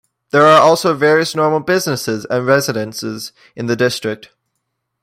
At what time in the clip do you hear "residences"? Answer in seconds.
2.47-3.33